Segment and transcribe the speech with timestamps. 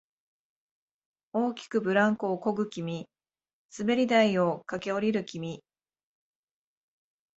[1.31, 3.07] 大きくブランコをこぐ君、
[3.77, 5.63] 滑り台を駆け下りる君、